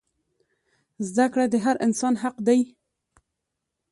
زده 1.09 1.25
کړه 1.33 1.45
د 1.49 1.55
هر 1.65 1.75
انسان 1.85 2.13
حق 2.23 2.37
دی. 2.47 2.59